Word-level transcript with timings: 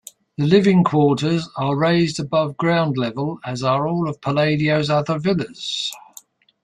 The 0.39 0.47
living 0.47 0.83
quarters 0.83 1.47
are 1.57 1.75
raised 1.77 2.19
above 2.19 2.57
ground-level, 2.57 3.39
as 3.45 3.61
are 3.61 3.87
all 3.87 4.09
of 4.09 4.19
Palladio's 4.19 4.89
other 4.89 5.19
villas. 5.19 5.91